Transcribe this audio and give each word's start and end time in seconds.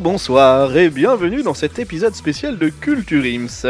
Bonjour, 0.00 0.12
bonsoir 0.12 0.76
et 0.78 0.88
bienvenue 0.88 1.42
dans 1.42 1.52
cet 1.52 1.78
épisode 1.78 2.14
spécial 2.14 2.56
de 2.56 2.70
Culture 2.70 3.22
Ims. 3.22 3.66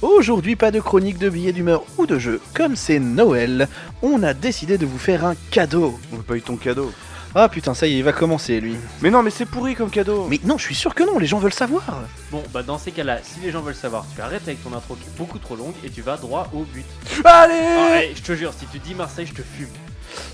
Aujourd'hui, 0.00 0.54
pas 0.54 0.70
de 0.70 0.78
chronique 0.78 1.18
de 1.18 1.28
billets 1.28 1.52
d'humeur 1.52 1.82
ou 1.98 2.06
de 2.06 2.20
jeu. 2.20 2.40
Comme 2.54 2.76
c'est 2.76 3.00
Noël, 3.00 3.68
on 4.00 4.22
a 4.22 4.32
décidé 4.32 4.78
de 4.78 4.86
vous 4.86 4.98
faire 4.98 5.24
un 5.24 5.34
cadeau. 5.50 5.98
On 6.12 6.16
veut 6.16 6.22
pas 6.22 6.36
eu 6.36 6.40
ton 6.42 6.56
cadeau. 6.56 6.92
Ah 7.34 7.48
putain, 7.48 7.74
ça 7.74 7.88
y 7.88 7.94
est, 7.94 7.98
il 7.98 8.04
va 8.04 8.12
commencer 8.12 8.60
lui. 8.60 8.76
Mais 9.00 9.10
non, 9.10 9.24
mais 9.24 9.30
c'est 9.30 9.44
pourri 9.44 9.74
comme 9.74 9.90
cadeau. 9.90 10.28
Mais 10.30 10.38
non, 10.44 10.56
je 10.56 10.62
suis 10.62 10.76
sûr 10.76 10.94
que 10.94 11.02
non, 11.02 11.18
les 11.18 11.26
gens 11.26 11.38
veulent 11.38 11.52
savoir. 11.52 11.82
Bon, 12.30 12.44
bah 12.52 12.62
dans 12.62 12.78
ces 12.78 12.92
cas-là, 12.92 13.18
si 13.20 13.40
les 13.40 13.50
gens 13.50 13.62
veulent 13.62 13.74
savoir, 13.74 14.06
tu 14.14 14.20
arrêtes 14.20 14.42
avec 14.46 14.62
ton 14.62 14.72
intro 14.74 14.94
qui 14.94 15.02
est 15.02 15.18
beaucoup 15.18 15.40
trop 15.40 15.56
longue 15.56 15.74
et 15.84 15.90
tu 15.90 16.02
vas 16.02 16.16
droit 16.16 16.48
au 16.54 16.62
but. 16.62 16.86
Allez 17.24 17.54
Ah, 17.58 18.02
hey, 18.02 18.12
je 18.14 18.22
te 18.22 18.36
jure, 18.36 18.52
si 18.56 18.66
tu 18.66 18.78
dis 18.78 18.94
Marseille, 18.94 19.26
je 19.26 19.34
te 19.34 19.42
fume. 19.42 19.66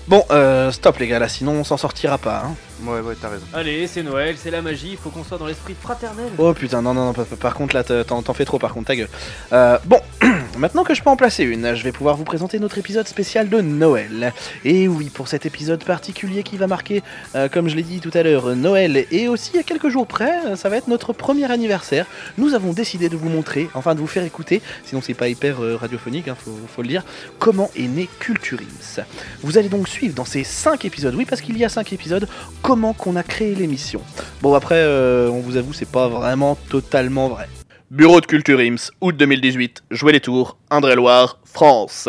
Bon, 0.07 0.23
euh, 0.29 0.71
stop 0.71 0.99
les 0.99 1.07
gars, 1.07 1.17
là, 1.17 1.27
sinon 1.27 1.53
on 1.53 1.63
s'en 1.63 1.77
sortira 1.77 2.19
pas. 2.19 2.43
Hein. 2.45 2.55
Ouais, 2.85 3.01
ouais, 3.01 3.15
t'as 3.19 3.29
raison. 3.29 3.45
Allez, 3.53 3.87
c'est 3.87 4.03
Noël, 4.03 4.35
c'est 4.37 4.51
la 4.51 4.61
magie, 4.61 4.91
il 4.91 4.97
faut 4.97 5.09
qu'on 5.09 5.23
soit 5.23 5.37
dans 5.37 5.47
l'esprit 5.47 5.75
fraternel. 5.79 6.29
Oh 6.37 6.53
putain, 6.53 6.81
non, 6.81 6.93
non, 6.93 7.05
non, 7.07 7.13
par, 7.13 7.25
par 7.25 7.53
contre 7.53 7.75
là, 7.75 7.83
t'en 7.83 8.21
t'en 8.21 8.33
fais 8.33 8.45
trop, 8.45 8.59
par 8.59 8.73
contre, 8.73 8.87
ta 8.87 8.95
gueule. 8.95 9.09
Euh, 9.51 9.77
bon, 9.85 9.99
maintenant 10.57 10.83
que 10.83 10.93
je 10.93 11.01
peux 11.01 11.09
en 11.09 11.15
placer 11.17 11.43
une, 11.43 11.75
je 11.75 11.83
vais 11.83 11.91
pouvoir 11.91 12.15
vous 12.15 12.23
présenter 12.23 12.59
notre 12.59 12.77
épisode 12.77 13.07
spécial 13.07 13.49
de 13.49 13.61
Noël. 13.61 14.33
Et 14.63 14.87
oui, 14.87 15.09
pour 15.09 15.27
cet 15.27 15.45
épisode 15.45 15.83
particulier 15.83 16.43
qui 16.43 16.57
va 16.57 16.67
marquer, 16.67 17.03
euh, 17.35 17.49
comme 17.49 17.67
je 17.67 17.75
l'ai 17.75 17.83
dit 17.83 17.99
tout 17.99 18.11
à 18.13 18.23
l'heure, 18.23 18.55
Noël, 18.55 19.05
et 19.11 19.27
aussi 19.27 19.57
à 19.57 19.63
quelques 19.63 19.89
jours 19.89 20.07
près, 20.07 20.55
ça 20.55 20.69
va 20.69 20.77
être 20.77 20.87
notre 20.87 21.13
premier 21.13 21.51
anniversaire, 21.51 22.05
nous 22.37 22.53
avons 22.53 22.73
décidé 22.73 23.09
de 23.09 23.17
vous 23.17 23.29
montrer, 23.29 23.69
enfin 23.73 23.95
de 23.95 23.99
vous 23.99 24.07
faire 24.07 24.23
écouter, 24.23 24.61
sinon 24.85 25.01
c'est 25.01 25.13
pas 25.13 25.27
hyper 25.27 25.61
euh, 25.61 25.75
radiophonique, 25.75 26.27
hein, 26.27 26.37
faut, 26.37 26.57
faut 26.73 26.81
le 26.81 26.87
dire, 26.87 27.03
comment 27.39 27.69
est 27.75 27.87
né 27.87 28.09
Culturims. 28.19 29.03
Vous 29.43 29.57
allez 29.57 29.69
donc 29.69 29.87
suivre 29.87 30.15
dans 30.15 30.25
ces 30.25 30.43
5 30.43 30.85
épisodes, 30.85 31.15
oui 31.15 31.25
parce 31.25 31.41
qu'il 31.41 31.57
y 31.57 31.65
a 31.65 31.69
5 31.69 31.91
épisodes, 31.93 32.27
comment 32.69 32.93
qu'on 32.93 33.15
a 33.15 33.23
créé 33.23 33.55
l'émission. 33.55 33.99
Bon 34.43 34.53
après, 34.53 34.75
euh, 34.77 35.27
on 35.27 35.39
vous 35.39 35.57
avoue, 35.57 35.73
c'est 35.73 35.89
pas 35.89 36.07
vraiment 36.07 36.55
totalement 36.69 37.27
vrai. 37.27 37.47
Bureau 37.89 38.21
de 38.21 38.27
Culture 38.27 38.59
Ims, 38.59 38.91
août 39.01 39.17
2018, 39.17 39.85
Jouer 39.89 40.11
les 40.11 40.19
Tours, 40.19 40.59
Indre-et-Loire, 40.69 41.39
France. 41.45 42.07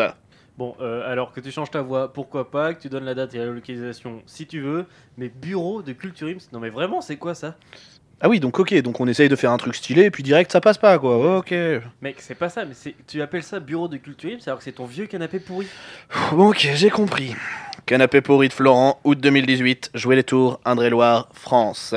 Bon, 0.59 0.77
euh, 0.83 1.11
alors 1.11 1.33
que 1.33 1.41
tu 1.41 1.51
changes 1.51 1.71
ta 1.71 1.81
voix, 1.81 2.13
pourquoi 2.13 2.51
pas, 2.51 2.75
que 2.75 2.83
tu 2.83 2.91
donnes 2.91 3.07
la 3.07 3.15
date 3.15 3.35
et 3.35 3.39
la 3.39 3.47
localisation 3.47 4.21
si 4.27 4.47
tu 4.47 4.61
veux, 4.61 4.85
mais 5.17 5.31
bureau 5.31 5.81
de 5.81 5.95
Culture 5.95 6.29
Ims, 6.29 6.51
non 6.53 6.61
mais 6.61 6.69
vraiment, 6.69 7.01
c'est 7.01 7.17
quoi 7.17 7.35
ça? 7.35 7.57
Ah 8.23 8.29
oui, 8.29 8.39
donc 8.39 8.59
ok, 8.59 8.75
donc 8.83 9.01
on 9.01 9.07
essaye 9.07 9.31
de 9.31 9.37
faire 9.37 9.51
un 9.51 9.57
truc 9.57 9.75
stylé, 9.75 10.05
et 10.05 10.11
puis 10.11 10.23
direct 10.23 10.53
ça 10.53 10.61
passe 10.61 10.77
pas 10.77 10.99
quoi, 10.99 11.39
ok. 11.39 11.55
Mec, 12.03 12.17
c'est 12.19 12.35
pas 12.35 12.51
ça, 12.51 12.67
mais 12.67 12.75
c'est 12.75 12.95
tu 13.07 13.23
appelles 13.23 13.43
ça 13.43 13.61
bureau 13.61 13.89
de 13.89 13.97
Culture 13.97 14.31
Ims 14.33 14.41
alors 14.47 14.59
que 14.59 14.65
c'est 14.65 14.73
ton 14.73 14.85
vieux 14.85 15.07
canapé 15.07 15.41
pourri. 15.41 15.67
Bon, 16.33 16.51
ok, 16.51 16.69
j'ai 16.75 16.91
compris. 16.91 17.35
Canapé 17.87 18.21
pourri 18.21 18.49
de 18.49 18.53
Florent, 18.53 19.01
août 19.05 19.19
2018, 19.19 19.93
Jouer 19.95 20.17
les 20.17 20.25
Tours, 20.25 20.61
Indre-et-Loire, 20.67 21.31
France. 21.33 21.95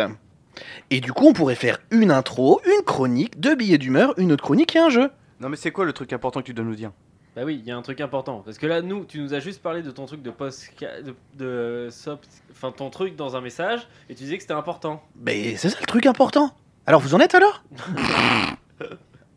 Et 0.92 1.02
du 1.02 1.12
coup, 1.12 1.28
on 1.28 1.34
pourrait 1.34 1.56
faire 1.56 1.80
une 1.92 2.10
intro, 2.10 2.62
une 2.66 2.86
chronique, 2.86 3.40
deux 3.40 3.56
billets 3.56 3.78
d'humeur, 3.78 4.14
une 4.18 4.32
autre 4.32 4.44
chronique 4.44 4.76
et 4.78 4.80
un 4.80 4.90
jeu. 4.90 5.10
Non, 5.42 5.50
mais 5.50 5.58
c'est 5.58 5.72
quoi 5.72 5.84
le 5.84 5.92
truc 5.92 6.14
important 6.14 6.40
que 6.40 6.46
tu 6.46 6.54
dois 6.54 6.64
nous 6.64 6.76
dire? 6.76 6.92
Bah 7.36 7.42
oui, 7.45 7.60
il 7.64 7.67
y 7.67 7.71
a 7.71 7.76
un 7.77 7.82
truc 7.82 7.99
important. 8.02 8.42
Parce 8.45 8.58
que 8.60 8.67
là, 8.67 8.82
nous, 8.82 9.05
tu 9.05 9.20
nous 9.20 9.33
as 9.33 9.39
juste 9.39 9.61
parlé 9.61 9.82
de 9.82 9.89
ton 9.92 10.05
truc 10.05 10.21
de 10.21 10.30
post. 10.30 10.70
de. 10.82 11.16
de 11.36 11.89
sop- 11.92 12.26
Enfin, 12.52 12.71
ton 12.71 12.89
truc 12.92 13.16
dans 13.16 13.36
un 13.36 13.42
message, 13.42 13.88
et 14.10 14.16
tu 14.16 14.23
disais 14.23 14.36
que 14.38 14.44
c'était 14.44 14.54
important. 14.54 15.02
Mais 15.20 15.55
c'est 15.58 15.70
ça 15.70 15.77
le 15.82 15.86
truc 15.88 16.05
important. 16.05 16.52
Alors 16.86 17.02
vous 17.02 17.16
en 17.16 17.20
êtes 17.20 17.33
alors? 17.36 17.64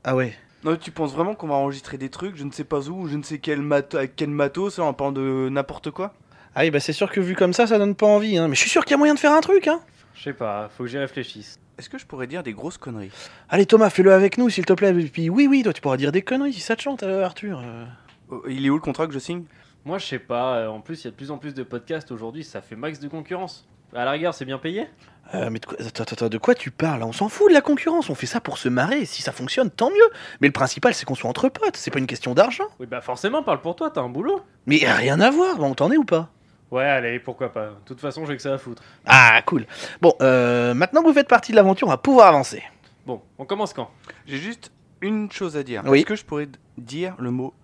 Ah 0.05 0.15
ouais. 0.15 0.35
Non, 0.65 0.77
tu 0.77 0.91
penses 0.91 1.13
vraiment 1.13 1.35
qu'on 1.35 1.49
va 1.49 1.55
enregistrer 1.55 1.99
des 1.99 2.09
trucs, 2.11 2.37
je 2.37 2.45
ne 2.45 2.51
sais 2.53 2.65
pas 2.65 2.89
où, 2.89 3.09
je 3.09 3.17
ne 3.17 3.23
sais 3.23 3.39
quel 3.39 3.61
matos, 3.63 3.99
avec 3.99 4.15
quel 4.17 4.31
matos, 4.31 4.79
en 4.79 4.93
parlant 4.93 5.13
de 5.13 5.49
n'importe 5.51 5.91
quoi? 5.91 6.15
Ah 6.55 6.61
oui, 6.63 6.71
bah 6.71 6.81
c'est 6.81 6.93
sûr 6.93 7.11
que 7.11 7.21
vu 7.21 7.35
comme 7.35 7.53
ça, 7.53 7.67
ça 7.67 7.79
donne 7.79 7.95
pas 7.95 8.07
envie, 8.07 8.37
hein. 8.39 8.49
Mais 8.49 8.55
je 8.55 8.61
suis 8.61 8.71
sûr 8.71 8.85
qu'il 8.85 8.93
y 8.93 8.95
a 8.95 8.99
moyen 8.99 9.15
de 9.15 9.19
faire 9.19 9.33
un 9.33 9.41
truc, 9.41 9.67
hein. 9.69 9.81
Je 10.17 10.23
sais 10.23 10.33
pas, 10.33 10.69
faut 10.77 10.85
que 10.85 10.89
j'y 10.91 10.99
réfléchisse. 10.99 11.59
Est-ce 11.79 11.91
que 11.91 11.99
je 11.99 12.07
pourrais 12.07 12.27
dire 12.27 12.43
des 12.43 12.55
grosses 12.55 12.79
conneries 12.79 13.11
Allez 13.51 13.67
Thomas, 13.67 13.91
fais-le 13.91 14.13
avec 14.13 14.39
nous 14.39 14.49
s'il 14.49 14.65
te 14.65 14.73
plaît. 14.73 14.91
Et 14.99 15.09
puis 15.09 15.29
oui, 15.29 15.47
oui, 15.47 15.63
toi 15.63 15.73
tu 15.73 15.81
pourras 15.83 15.99
dire 15.99 16.11
des 16.11 16.23
conneries 16.23 16.55
si 16.55 16.61
ça 16.61 16.75
te 16.75 16.83
chante, 16.83 17.03
euh, 17.03 17.23
Arthur. 17.25 17.61
euh. 17.63 17.85
Oh, 18.31 18.43
Il 18.49 18.65
est 18.65 18.71
où 18.71 18.75
le 18.75 18.81
contrat 18.81 19.07
que 19.07 19.13
je 19.13 19.19
signe? 19.19 19.45
Moi, 19.85 19.99
je 19.99 20.07
sais 20.07 20.19
pas, 20.19 20.57
euh, 20.57 20.69
en 20.69 20.81
plus, 20.81 21.03
il 21.03 21.05
y 21.05 21.09
a 21.09 21.11
de 21.13 21.17
plus 21.17 21.31
en 21.31 21.39
plus 21.39 21.55
de 21.55 21.63
podcasts 21.63 22.11
aujourd'hui, 22.11 22.43
ça 22.43 22.61
fait 22.61 22.75
max 22.75 22.99
de 22.99 23.07
concurrence. 23.09 23.69
À 23.95 24.05
la 24.05 24.11
rigueur, 24.11 24.35
c'est 24.35 24.45
bien 24.45 24.59
payé? 24.59 24.89
Euh, 25.35 25.49
mais 25.51 25.61
de 25.61 25.67
quoi, 25.67 25.77
attends, 25.81 26.03
attends, 26.03 26.29
de 26.29 26.39
quoi 26.39 26.55
tu 26.57 26.73
parles? 26.73 27.05
On 27.05 27.13
s'en 27.13 27.29
fout 27.29 27.49
de 27.51 27.55
la 27.55 27.61
concurrence, 27.61 28.11
on 28.11 28.17
fait 28.17 28.27
ça 28.27 28.41
pour 28.41 28.59
se 28.59 28.69
marrer. 28.69 29.05
Si 29.05 29.23
ça 29.23 29.31
fonctionne, 29.31 29.71
tant 29.71 29.91
mieux. 29.91 30.11
Mais 30.41 30.49
le 30.49 30.53
principal, 30.53 30.93
c'est 30.93 31.05
qu'on 31.05 31.15
soit 31.15 31.31
entre 31.31 31.49
potes. 31.49 31.77
C'est 31.77 31.93
pas 31.93 32.01
une 32.01 32.07
question 32.09 32.35
d'argent. 32.35 32.65
Oui, 32.81 32.87
bah 32.87 33.01
forcément, 33.01 33.45
parle 33.45 33.61
pour 33.61 33.77
toi, 33.77 33.91
t'as 33.91 34.01
un 34.01 34.09
boulot. 34.09 34.41
Mais 34.67 34.79
rien 34.85 35.21
à 35.21 35.31
voir. 35.31 35.57
Bon, 35.57 35.73
t'en 35.75 35.91
es 35.93 35.97
ou 35.97 36.05
pas? 36.05 36.31
Ouais, 36.71 36.85
allez, 36.85 37.19
pourquoi 37.21 37.53
pas. 37.53 37.67
De 37.67 37.73
toute 37.85 38.01
façon, 38.01 38.27
j'ai 38.27 38.37
que 38.37 38.43
ça 38.43 38.55
à 38.55 38.59
foutre. 38.59 38.83
Ah, 39.07 39.41
cool. 39.47 39.67
Bon, 40.01 40.15
euh, 40.21 40.75
maintenant 40.75 41.03
que 41.03 41.07
vous 41.09 41.15
faites 41.15 41.29
partie 41.29 41.53
de 41.53 41.57
l'aventure, 41.57 41.87
on 41.87 41.91
va 41.91 41.97
pouvoir 41.97 42.27
avancer. 42.29 42.63
Bon, 43.07 43.23
on 43.39 43.45
commence 43.45 43.73
quand? 43.73 43.89
J'ai 44.27 44.39
juste 44.39 44.73
une 45.01 45.31
chose 45.31 45.57
à 45.57 45.63
dire. 45.63 45.83
Oui. 45.87 45.99
Est-ce 45.99 46.07
que 46.07 46.17
je 46.17 46.25
pourrais 46.25 46.49
dire 46.77 47.15
le 47.19 47.31
mot 47.31 47.55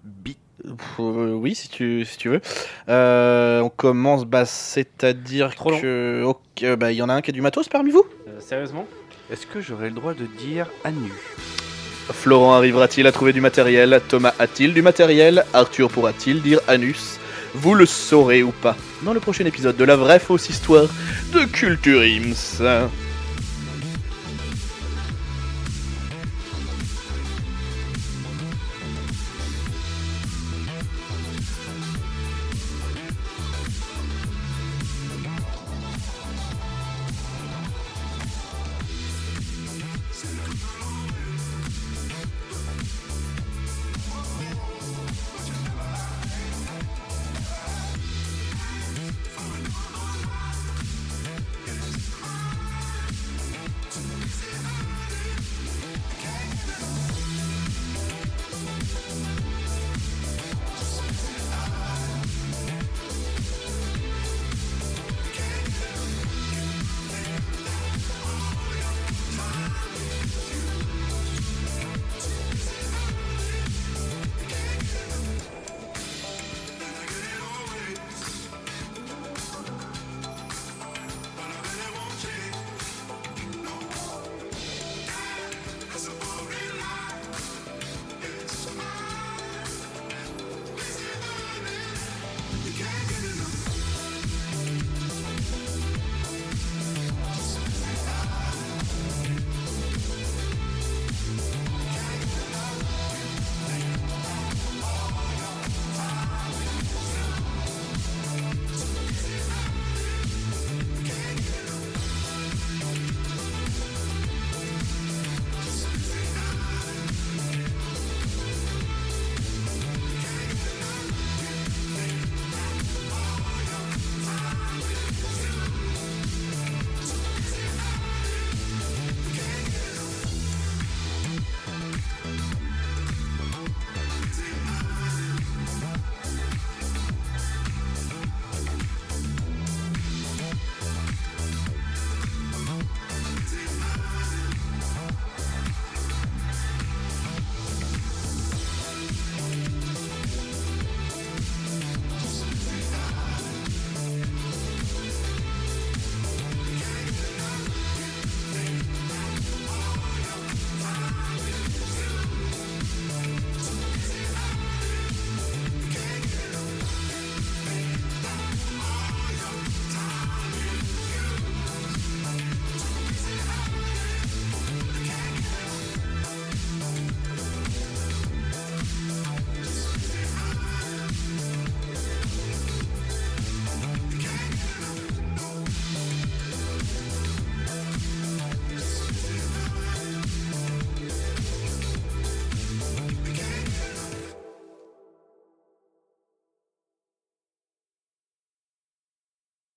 Pff, 0.65 1.01
euh, 1.01 1.33
oui, 1.33 1.57
si 1.57 1.69
tu, 1.69 2.05
si 2.05 2.17
tu 2.17 2.29
veux. 2.29 2.41
Euh, 2.89 3.61
on 3.63 3.69
commence, 3.69 4.25
bah, 4.25 4.45
c'est-à-dire 4.45 5.53
Trop 5.57 5.73
long. 5.73 5.81
que. 5.81 6.23
ok, 6.25 6.63
euh, 6.63 6.77
bah, 6.77 6.93
il 6.93 6.97
y 6.99 7.03
en 7.03 7.09
a 7.09 7.15
un 7.15 7.21
qui 7.21 7.31
a 7.31 7.33
du 7.33 7.41
matos 7.41 7.69
parmi 7.69 7.91
vous? 7.91 8.05
Euh, 8.29 8.39
Sérieusement? 8.39 8.87
Est-ce 9.33 9.47
que 9.49 9.61
j'aurais 9.61 9.89
le 9.89 9.95
droit 9.97 10.15
de 10.15 10.27
dire 10.27 10.69
à 10.85 10.93
nu? 10.93 11.11
Florent 12.13 12.55
arrivera-t-il 12.55 13.07
à 13.09 13.13
trouver 13.13 13.33
du 13.33 13.41
matériel? 13.41 14.01
Thomas 14.09 14.35
a-t-il 14.39 14.73
du 14.75 14.83
matériel? 14.83 15.45
Arthur 15.53 15.89
pourra-t-il 15.91 16.43
dire 16.43 16.61
anus? 16.69 17.19
Vous 17.55 17.75
le 17.75 17.87
saurez 17.87 18.43
ou 18.43 18.51
pas 18.51 18.77
dans 19.03 19.13
le 19.13 19.21
prochain 19.21 19.45
épisode 19.45 19.77
de 19.77 19.85
la 19.85 19.97
vraie 19.97 20.19
fausse 20.19 20.49
histoire 20.49 20.87
de 21.33 21.45
Culture 21.45 22.01
Ims. 22.01 22.63